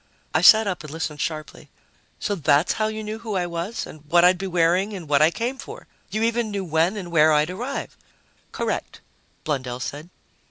I 0.33 0.41
sat 0.41 0.65
up 0.65 0.83
and 0.83 0.89
listened 0.91 1.21
sharply. 1.21 1.69
"So 2.19 2.33
that's 2.33 2.73
how 2.73 2.87
you 2.87 3.03
knew 3.03 3.19
who 3.19 3.35
I 3.35 3.45
was 3.45 3.85
and 3.85 4.03
what 4.09 4.25
I'd 4.25 4.39
be 4.39 4.47
wearing 4.47 4.93
and 4.95 5.07
what 5.07 5.21
I 5.21 5.29
came 5.29 5.59
for! 5.59 5.85
You 6.09 6.23
even 6.23 6.49
knew 6.49 6.65
when 6.65 6.97
and 6.97 7.11
where 7.11 7.31
I'd 7.31 7.51
arrive!" 7.51 7.95
"Correct," 8.51 9.01
Blundell 9.43 9.79
said. 9.79 10.09